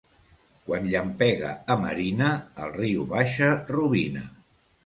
Quan 0.69 0.87
llampega 0.93 1.51
a 1.75 1.77
marina, 1.83 2.31
el 2.65 2.75
riu 2.81 3.07
baixa 3.15 3.55
rubina. 3.73 4.29